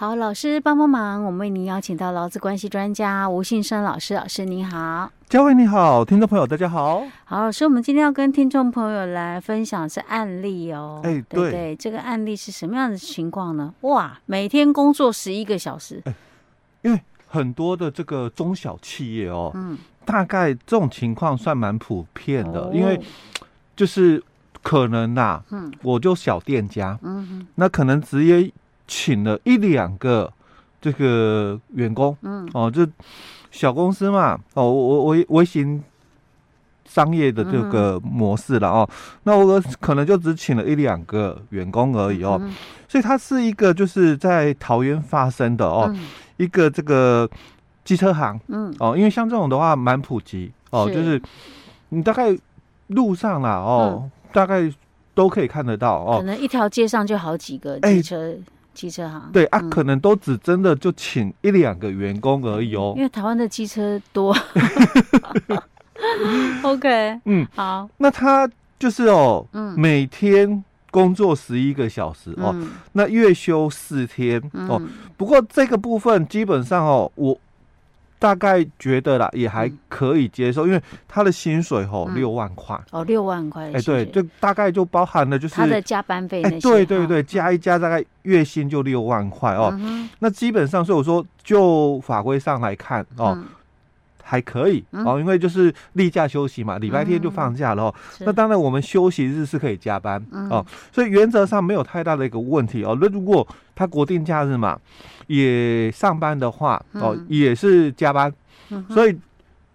[0.00, 7.02] 好，老师帮帮忙，我们为您邀请到劳资关系专家吴信生老师，老师您好，佳慧你好，听众朋友大家好。
[7.24, 11.00] 好，老师，我们今天要跟听众朋友来分享的是案例哦。
[11.02, 13.74] 哎，对对，这个案例是什么样的情况呢？
[13.80, 16.00] 哇，每天工作十一个小时。
[16.04, 16.14] 哎，
[16.82, 23.00] 因为很多的这个中小企业哦，嗯，大概这种情况算蛮普遍的，哦、因为
[23.74, 24.22] 就是
[24.62, 28.52] 可能呐、啊，嗯，我就小店家，嗯哼，那可能直接。
[28.88, 30.32] 请了一两个
[30.80, 32.84] 这个员工，嗯，哦，就
[33.50, 35.82] 小公司嘛，哦，我我微型
[36.84, 38.88] 商业的这个模式了哦，
[39.24, 42.40] 那我可能就只请了一两个员工而已哦，
[42.88, 45.94] 所以它是一个就是在桃园发生的哦，
[46.38, 47.28] 一个这个
[47.84, 51.20] 机车行，嗯，哦，因为像这种的话蛮普及哦，就是
[51.90, 52.34] 你大概
[52.86, 54.72] 路上啦哦，大概
[55.14, 58.34] 都可以看得到哦，可能一条街上就好几个机车。
[58.78, 62.94] 机车行对啊，可能都只真的就请一两个员工而已哦。
[62.96, 64.32] 因为台湾的机车多。
[66.62, 72.54] OK，嗯，好，那他就是哦，嗯，每天工作十一个小时哦，
[72.92, 74.80] 那月休四天哦。
[75.16, 77.36] 不过这个部分基本上哦，我。
[78.18, 82.78] 大概觉得啦，也还可以接受，嗯、因为他的薪水吼六万块。
[82.90, 89.72] 哦，六万块，哎，对，就大概就包含了就是他的加班费，哎，对对对，加一加大概月薪就六万块哦。
[89.78, 93.38] 嗯、那基本上，所以我说就法规上来看哦。
[94.28, 97.94] 嗯还可以哦，因为就是例假休息嘛，礼拜天就放假了哦。
[98.20, 100.62] 那当然，我们休息日是可以加班哦，
[100.92, 102.96] 所以原则上没有太大的一个问题哦。
[103.00, 104.78] 那如果他国定假日嘛，
[105.28, 108.30] 也上班的话哦，也是加班。
[108.90, 109.18] 所以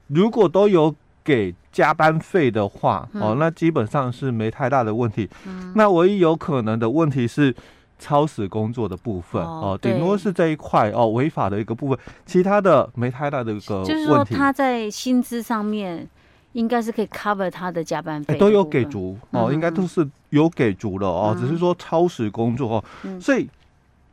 [0.10, 0.94] 如果都有
[1.24, 5.28] 给加班费的话哦，那基本上是没太大的问题。
[5.74, 7.56] 那唯一有可能的问题是。
[8.00, 13.94] 超时工作的部分哦，顶多是这一块哦，违法的一个部分，其他的没太大的一个问题。
[13.94, 16.08] 就是说他在薪资上面
[16.52, 22.84] 应该是可以 cover 他的加班费，都有给足哦，应该都是有给足了哦，只是说超时工作哦，
[23.20, 23.50] 所以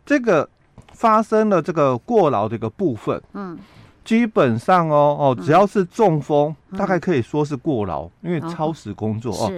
[0.07, 0.49] 这个
[0.93, 3.59] 发生了这个过劳的一个部分，嗯，
[4.05, 9.53] 基本上哦哦，只要是中风，大概可以说是过劳，因为超时工作哦。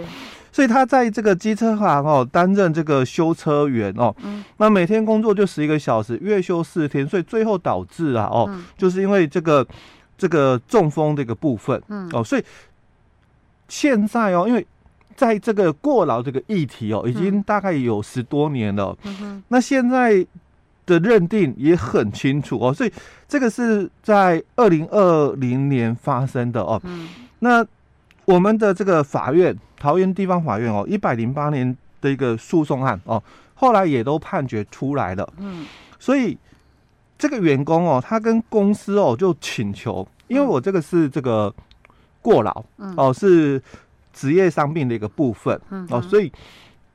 [0.53, 9.67] 所以他在这个机车行哦，担任这个修车员哦，嗯、那每天工作就十一个小时，月休四天，所以最后导致啊哦，嗯、就是因为这个
[10.19, 12.07] 这个中风这个部分，嗯。
[12.13, 12.45] 哦，所以
[13.67, 14.67] 现在哦，因为
[15.17, 20.25] 在这个过劳这个议题哦，已经大概有十多年了，嗯，那现在
[20.85, 22.93] 的认定也很清楚哦，所以
[23.27, 27.09] 这个是在二零二零年发生的哦，嗯，
[27.39, 27.67] 那。
[28.25, 33.23] 我们的这个法院，桃园地方法院哦，一百零八年的一个诉讼案哦，
[33.55, 35.29] 后来也都判决出来了。
[35.39, 35.67] 嗯，
[35.99, 36.39] 所以
[37.19, 41.53] 这个员工哦，他跟公司哦就请求，因为我这个是这个
[42.21, 43.61] 过劳，嗯，哦是
[44.13, 46.31] 职业伤病的一个部分，嗯，哦，所以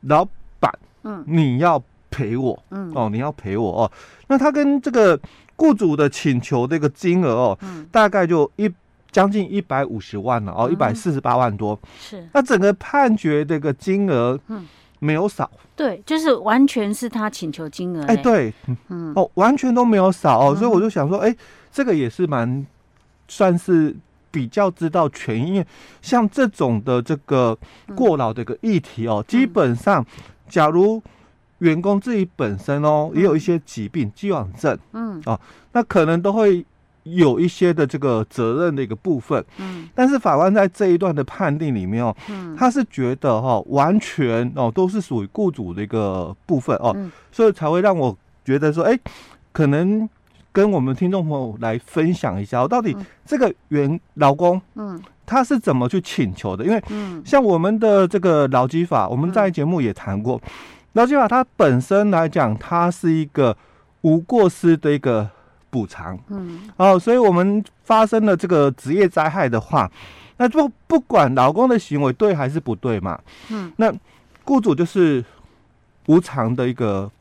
[0.02, 0.26] 老
[0.62, 0.72] 板，
[1.04, 3.92] 嗯，你要赔我，嗯，哦，你要赔我哦，
[4.28, 5.20] 那他跟这个
[5.58, 8.72] 雇主的请求这个金额哦，嗯，大概就一。
[9.18, 11.80] 将近一百五十万了哦，一百四十八万多。
[12.00, 14.64] 是，那整个判决这个金额，嗯，
[15.00, 15.50] 没有少。
[15.76, 18.06] 对，就是完全是他请求金额。
[18.06, 18.54] 哎，对，
[18.90, 21.36] 嗯，哦，完全都没有少哦，所以我就想说，哎，
[21.72, 22.64] 这个也是蛮
[23.28, 23.96] 算是
[24.30, 25.66] 比较知道权益，
[26.00, 27.58] 像这种的这个
[27.96, 30.06] 过劳的一个议题哦，基本上，
[30.48, 31.02] 假如
[31.58, 35.40] 员工自己本身哦也有一些疾病、既往症，嗯，哦，
[35.72, 36.64] 那可能都会。
[37.16, 49.00] 有一些的这个责任的一个部分，嗯，但是法官在这一段的判定里面哦，嗯，他是觉得哈，完全哦都是属于雇主的一个部分哦，嗯，所以才会让我觉得说，哎，
[49.52, 50.08] 可能
[50.52, 52.96] 跟我们听众朋友来分享一下，到底
[53.26, 56.66] 这个原劳工，嗯，他是怎么去请求的？
[56.66, 60.42] 因为，嗯，像我们的这个劳基法，我们在节目也谈过，
[60.94, 63.56] 劳基法它本身来讲，它是一个
[64.02, 65.30] 无过失的一个。
[65.70, 69.92] 补偿，嗯，哦，所以我们发生了这个职业灾害的话，
[70.38, 73.20] 那不不管老公的行为对还是不对嘛，
[73.50, 73.94] 嗯，那
[74.44, 75.24] 雇主就是
[76.08, 77.12] 无偿的一个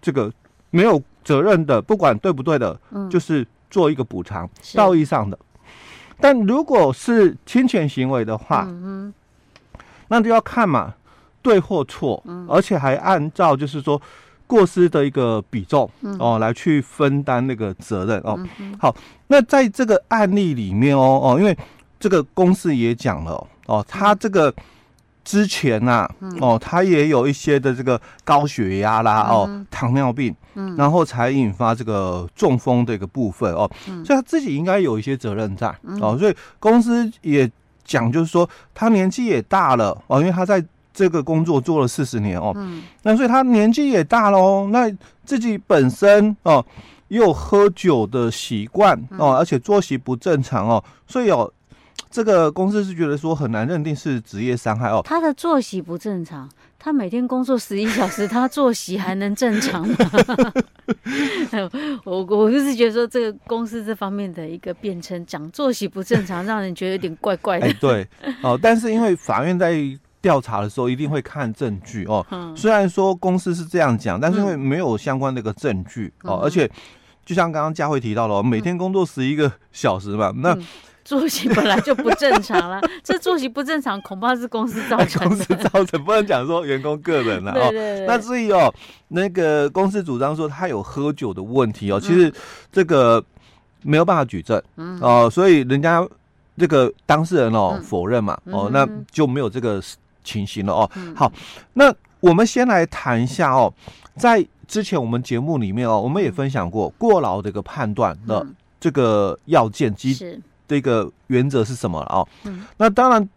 [0.00, 0.32] 这个
[0.70, 5.38] 没有责任的，不管对不对的，嗯，就是做一个补偿，道义上的。
[6.20, 9.14] 但如果是侵权行为的话，嗯，
[10.08, 10.94] 那就要看嘛，
[11.42, 14.00] 对或错，嗯，而且还按照就是说。
[14.46, 15.88] 过失的一个比重
[16.18, 18.38] 哦，来去分担那个责任哦。
[18.78, 18.94] 好，
[19.28, 21.56] 那在这个案例里面哦哦，因为
[21.98, 24.54] 这个公司也讲了哦，他这个
[25.24, 26.10] 之前呐、啊，
[26.40, 33.70] 哦，他也有一些的这个高血压啦，哦，糖尿病，嗯，然后才引发这个中风的一个部分哦，
[34.04, 37.50] 所以他自己应该有一些责任在哦，所以公司也
[37.84, 40.62] 讲，就是说他年纪也大了哦，因为他在
[40.94, 44.90] 这个工作做了四十年哦，嗯，那所以他年纪也大了哦，那
[45.24, 46.64] 自己本身哦
[47.08, 51.52] 又有喝酒的习惯哦，而且作息不正常哦，所以哦。
[52.10, 55.00] 这个公司是觉得说很难认定是职业伤害哦。
[55.04, 56.48] 他的作息不正常，
[56.78, 59.96] 他每天工作十一小时，他作息还能正常吗？
[62.04, 67.66] 我我就是觉得说这个公司这方面的一个辩称，讲作息不正常，让人觉得有点怪怪的。
[67.66, 68.06] 哎，对
[68.42, 69.72] 哦，但是因为法院在
[70.24, 72.24] 调查的时候一定会看证据哦。
[72.56, 76.66] 虽然说公司是这样讲，但是因为没有相关的一个证据哦，而且
[77.26, 80.56] 就像刚刚佳慧提到了，每天工作十一个小时嘛，那。
[81.04, 85.28] 作息本来就不正常了， 这作息不正常恐怕是公司造成的。
[85.28, 87.68] 公司造成，不能讲说员工个人了 哦。
[87.70, 88.06] 对对。
[88.06, 88.72] 那至于哦，
[89.08, 92.32] 那个公司主张说他有喝酒的问题哦，其实
[92.72, 93.22] 这个
[93.82, 94.58] 没有办法举证
[95.02, 96.02] 哦，所以人家
[96.56, 99.82] 这个当事人哦否认嘛哦，那就没有这个
[100.24, 100.90] 情形了哦。
[101.14, 101.30] 好，
[101.74, 103.72] 那我们先来谈一下哦，
[104.16, 108.44] 在之前我们节目里面哦，我们也分享过过劳的一个判断的
[108.80, 110.42] 这个要件及。
[110.66, 112.26] 这个原则是什么了哦？
[112.44, 113.28] 嗯，那当然，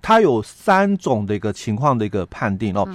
[0.00, 2.88] 它有三种的一个情况的一个判定哦。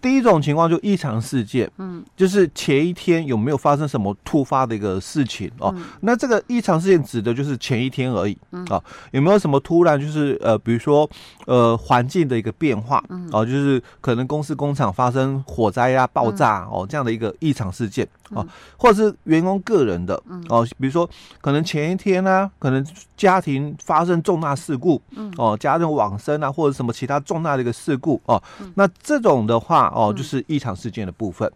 [0.00, 5.74] 嗯第一种情况就异常事件，嗯，就是前一天有没有发生什么突发的一个事情哦？
[6.00, 8.82] 那这个异常事件指的就是前一天而已，嗯，啊，
[9.12, 11.08] 有没有什么突然就是呃，比如说
[11.46, 18.46] 呃环境的一个变化，嗯，哦，就是可能公司工厂发生火灾啊、爆炸哦这样的一个异常事件啊，
[18.76, 20.14] 或者是员工个人的，
[20.48, 21.08] 哦，比如说
[21.40, 22.84] 可能前一天呢，可能
[23.16, 28.42] 家庭发生重大事故，嗯，哦，家人往生啊，或者什么其他重大的一个事故哦，
[28.74, 29.90] 那这种的话。
[30.00, 31.50] 哦，就是异常事件的部分。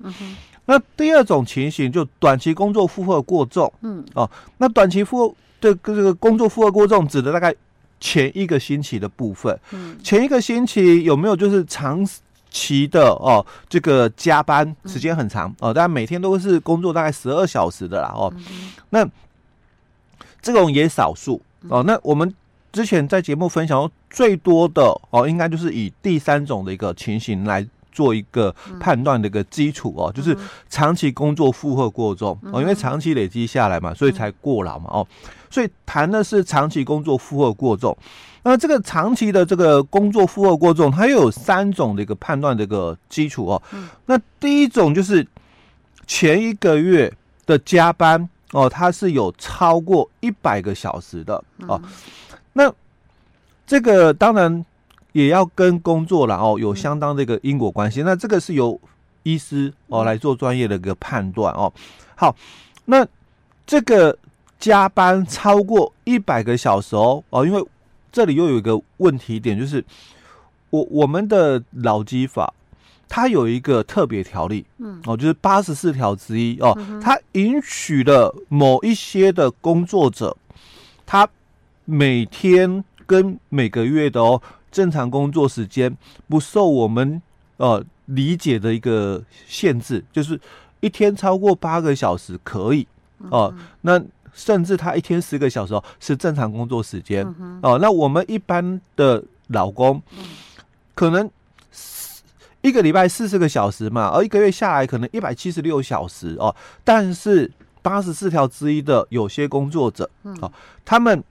[0.66, 3.72] 那第二种情形就短期工作负荷过重。
[3.82, 4.04] 嗯。
[4.14, 4.28] 哦，
[4.58, 7.54] 那短期负荷的这个工作负荷过重，指的大概
[8.00, 9.58] 前一个星期的部分。
[9.72, 9.96] 嗯。
[10.02, 12.04] 前一个星期有没有就是长
[12.54, 18.32] 期的哦，这个加班时间很长哦，大家每天都是工作大概十二小时的啦哦。
[18.36, 18.70] 嗯。
[18.90, 19.04] 那
[20.40, 21.82] 这种也少数哦。
[21.82, 22.32] 那我们
[22.72, 27.66] 之前在节目分享最多的哦，应该就是以第三种的一个情形来。
[27.94, 30.36] 做一个判断的一个基础哦，就是
[30.68, 35.06] 长期工作负荷过重哦，因为长期累积下来嘛，所以才过劳嘛哦，
[35.48, 37.96] 所以谈的是长期工作负荷过重。
[38.42, 43.62] 那这个长期的这个工作负荷过重，它又有三种的一个判断的一个基础哦。
[44.06, 45.24] 那第一种就是
[46.06, 47.10] 前一个月
[47.46, 51.80] 的加班哦，它是有超过一百个小时的哦。
[52.52, 52.70] 那
[53.66, 54.66] 这个当然。
[55.14, 58.02] 也要跟工作了哦，有相当的一个因果关系。
[58.02, 58.78] 那这个是由
[59.22, 61.72] 医师哦来做专业的一个判断哦。
[62.16, 62.34] 好，
[62.86, 63.06] 那
[63.64, 64.18] 这个
[64.58, 67.64] 加班超过一百个小时哦哦，因为
[68.10, 69.84] 这里又有一个问题点，就是
[70.70, 72.52] 我我们的劳基法
[73.08, 80.36] 它有一个特别条例，嗯哦，就是八十四条之一哦，它允许了某一些的工作者，
[81.06, 81.28] 他
[81.84, 84.42] 每天跟每个月的哦。
[84.74, 85.96] 正常工作时间
[86.28, 87.22] 不受我们
[87.58, 90.38] 呃理解的一个限制，就是
[90.80, 92.84] 一天超过八个小时可以
[93.30, 93.54] 哦、呃。
[93.82, 94.04] 那
[94.34, 97.24] 甚至他一天十个小时哦是正常工作时间
[97.62, 97.78] 哦、呃。
[97.78, 100.02] 那我们一般的老公
[100.96, 101.30] 可能
[102.60, 106.52] 一个礼拜四十个小时嘛，而一个月下来可能一百七十六小时哦。
[106.82, 107.48] 但是
[107.80, 110.52] 八十四条之一的有些工作者哦、呃，
[110.84, 111.22] 他们。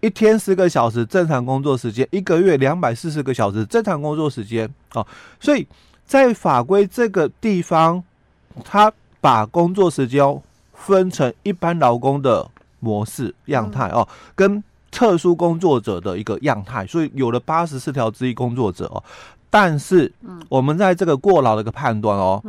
[0.00, 4.68] 一天十个小时正常工作时间，一个月两百四十个小时正常工作时间。
[4.94, 5.06] 哦，
[5.40, 5.66] 所以
[6.04, 8.02] 在法规这个地方，
[8.64, 10.40] 他把工作时间
[10.72, 19.02] 分成一般劳工的模式样态哦，跟特殊工作者的一个样态，所以有了八十四条之一工作者哦，
[19.50, 20.10] 但是
[20.48, 22.42] 我们在这个过劳的一个判断哦，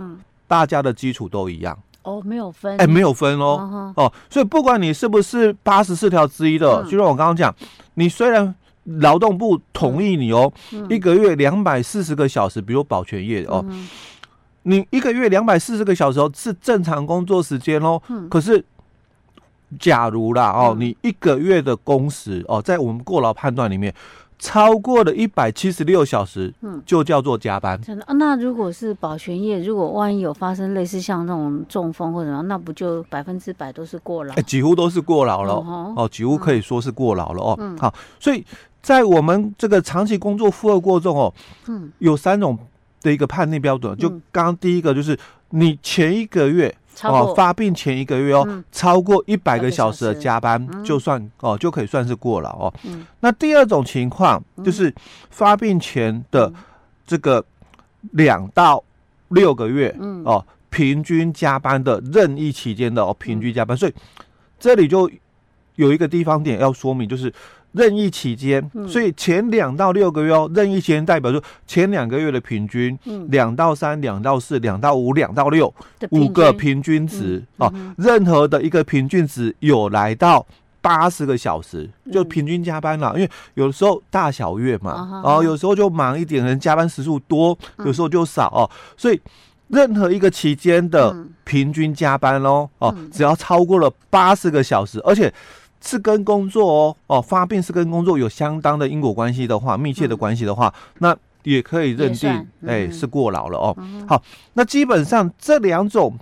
[0.48, 1.78] 大家的基础都一样。
[2.04, 7.54] 哦，没有分，哎，没有分哦，哦，所以不管你是不是八十四条之一的，就像我刚刚讲，
[7.96, 8.54] 你虽然
[8.84, 10.52] 劳动部同意你哦，
[10.90, 13.64] 一个月两百四十个小时，比如保全业哦，
[14.64, 18.64] 你一个月两百四十个小时哦是正常工作时间哦，可是
[19.78, 23.94] 假如啦哦，你一个月的工时哦，在我们过劳判断里面。
[24.40, 27.80] 超过了一百七十六小时，嗯，就叫做加班。
[27.82, 28.14] 真的啊？
[28.14, 34.34] 那如果是保全业，如果万一有发生类似像那种中风或者什么，那不就百分之百都是过劳？
[34.36, 37.76] 哎，几乎都是过劳了哦，几乎可以说是过劳了哦。
[37.78, 38.46] 好，所以
[38.82, 41.34] 在我们这个长期工作负荷过重哦，
[41.68, 42.58] 嗯，有三种
[43.02, 43.98] 的一个判定标准。
[43.98, 45.18] 就刚刚第一个就是
[45.50, 52.74] 你前一个月哦发病前一个月哦，超过一百个小时的加班，就算哦就可以算是过劳哦。
[53.22, 54.94] 那第二种情况就是
[55.30, 56.52] 发病前的
[57.06, 57.44] 这个
[58.12, 58.84] 两到
[59.30, 63.94] 六个月哦，平均加班的任意期间的哦平均加班，所以
[64.60, 65.10] 这里就
[65.76, 67.34] 有一个地方点要说明，就是。
[67.72, 72.98] 任意期间，所以前两到六个月哦，任意期间代表说前两个月的平均，
[73.30, 75.72] 两到三、两到四、两到五、两到六，
[76.10, 80.44] 五个平均值哦，任何的一个平均值有来到
[80.82, 83.14] 八十个小时，就平均加班了。
[83.14, 88.66] 因为有的时候大小月嘛，哦，有时候就忙一点，人加班时数多，有时候就少哦，
[88.98, 89.22] 所以
[89.68, 95.32] 任何一个期间的平均加班喽，哦，只要超过了八十个小时，而且。
[95.82, 103.74] 是跟工作哦哦发病是跟工作有相当的因果关系的话，密切的关系的话，嗯、那也可以认定哎、是过劳了哦。
[103.80, 104.22] 嗯、好，
[104.54, 106.14] 那基本上这两种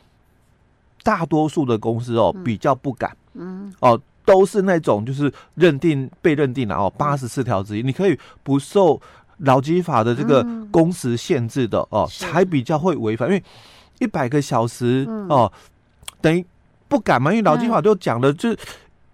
[1.01, 3.73] 大多数的公司哦、嗯、比较不敢，嗯。
[3.79, 8.99] 哦都是那种就是认定被认定了哦八十四条之一，你可以不受
[9.37, 13.41] 劳基法的这个工时限制的哦，嗯、才比较会违反，因为
[13.99, 15.51] 一百个小时、嗯、哦
[16.19, 16.45] 等于
[16.89, 18.59] 不敢嘛，因为劳基法都讲了就是。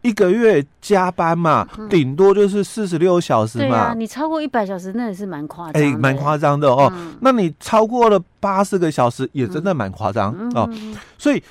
[0.04, 3.66] 一个月加班嘛，顶、嗯、多就是四十六小时嘛。
[3.66, 5.82] 对啊，你超过一百小时，那也是蛮夸张。
[5.82, 6.92] 哎，蛮夸张的哦。
[6.94, 10.70] 嗯、那你超过了八十个小时，也真的蛮夸张哦。
[11.18, 11.42] 所以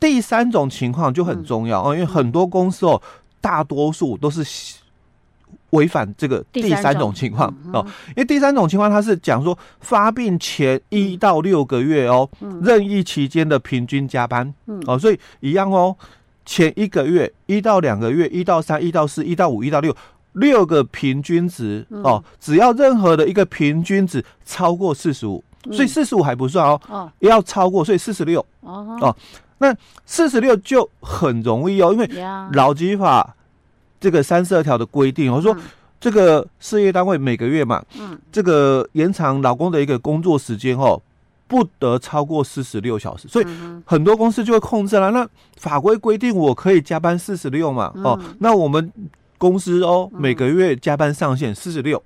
[0.00, 3.00] 第三种情况就很重要哦，因为很多公司哦，
[3.42, 4.42] 大多数都是
[5.70, 7.84] 违反这个第三种情况哦。
[8.08, 12.26] 因为第三种情况，它是讲说发病前一到六个月哦，
[12.62, 14.54] 任意期间的平均加班
[14.86, 15.94] 哦，所以一样哦。
[16.48, 19.94] 前一个月一到两个月，一到三，一到四，一到五，一到六，
[20.32, 27.12] 六个平均值哦，只要任何的一个平均值超过四十五，所以四十五还不算哦，哦。
[27.18, 29.14] 要超过，所以四十六哦，
[29.58, 29.76] 那
[30.06, 32.08] 四十六就很容易哦，因为
[32.54, 33.36] 劳基法
[34.00, 35.54] 这个三十二条的规定，我说
[36.00, 38.18] 这个事业单位每个月嘛，嗯。
[38.32, 40.98] 这个延长老公的一个工作时间哦。
[41.48, 43.46] 不得超过四十六小时，所以
[43.86, 45.10] 很多公司就会控制了。
[45.10, 45.26] 那
[45.56, 47.90] 法规规定我可以加班四十六嘛？
[48.04, 48.92] 哦，那我们
[49.38, 52.00] 公司哦，每个月加班上限四十六，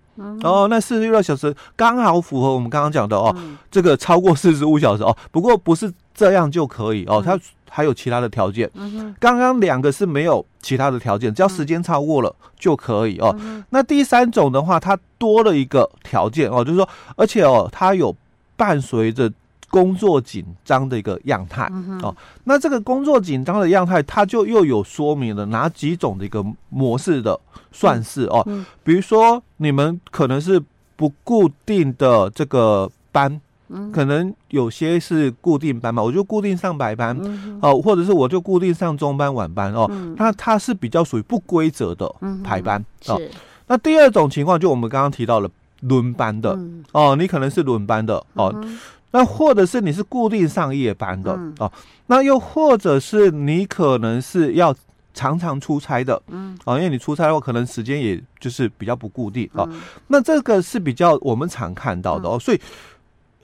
[0.45, 3.37] 哦，那四十六小时刚好符合我们刚刚讲的哦，
[3.69, 5.15] 这个超过四十五小时哦。
[5.33, 7.37] 不过不是这样就可以哦，它
[7.69, 8.71] 还有其他的条件。
[9.19, 13.37] 刚刚两个是没有其他的条件，只要时间超过了就可以哦。
[13.71, 18.15] 那第三种的话，它多了一个条件哦，就是说，而且哦，它有。
[18.63, 19.29] 伴随着
[19.69, 22.15] 工作紧张的一个样态、嗯、哦，
[22.45, 27.37] 那这个工作紧张的样态，它就又有说明了哪几种的一个模式的
[27.73, 28.23] 算式。
[28.27, 30.63] 哦，嗯、比如说你们可能是
[30.95, 37.19] 不固定的这个班，嗯、可能有些是固定班嘛，我就固定上白班、
[37.61, 39.73] 哦，或者是我就固定上中班晚班。
[39.73, 42.09] 哦，嗯、它它是比较属于不规则的
[42.45, 43.19] 排班、嗯、哦。
[43.19, 43.31] 是
[43.67, 45.51] 那第二种情况，就我们刚刚提到了。
[45.83, 48.79] 轮班的、嗯、哦，你可能是轮班的哦，嗯、
[49.11, 51.73] 那或者是你是固定上夜班的、嗯、哦，
[52.07, 54.75] 那又或者是你可能是要
[55.13, 62.61] 常常出差的，嗯，哦，因为你出差的话，可能时间也就是比较不固定哦，嗯、那这个是比较我们常看到的哦，嗯、所以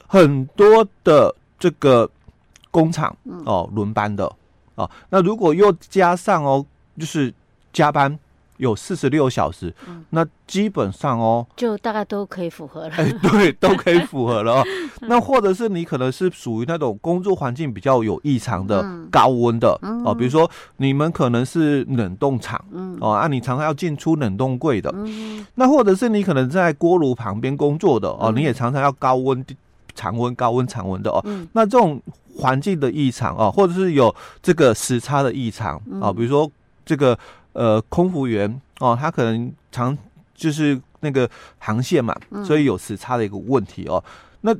[0.06, 2.08] 很多的这个
[2.70, 3.14] 工厂
[3.44, 4.30] 哦轮班的
[4.76, 6.64] 哦，那如果又加上哦，
[6.98, 7.34] 就是
[7.72, 8.18] 加班。
[8.58, 12.94] 有四十六小时，嗯、那基本上哦，就大概都可以符合了。
[12.96, 14.64] 哎，对， 都可以符合了哦。
[15.02, 24.92] 那或者是你可能是属于那种工作环境比较有异常的高温的、嗯、哦，比如说你们可能是冷冻厂，嗯、哦啊，你常常要进出冷冻柜的。
[24.94, 29.44] 嗯、那或者是你可能在锅炉旁边工作的哦，你也常常要高温、
[29.94, 31.20] 常温、高温、常温的哦。
[31.24, 32.02] 嗯、那这种
[32.36, 36.50] 环境的异常哦，或者是有这个时差的异常啊、哦，比如说
[36.84, 37.16] 这个。
[37.58, 38.48] 呃，空服员
[38.78, 39.96] 哦，他可能常
[40.32, 44.02] 就是那个航线嘛，嗯、所以有时差的一个问题哦。
[44.42, 44.54] 那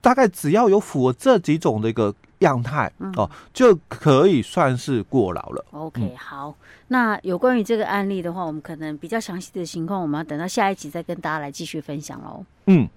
[0.00, 5.64] 大概只要有符合这几种的一个样态、嗯、哦，就可以算是过劳了。
[5.70, 6.52] OK，、嗯、好，
[6.88, 12.44] 那有关于这个案例的话，我们可能比较详细的情况，我们要等到下一集再跟大家来继续分享喽。
[12.66, 12.88] 嗯。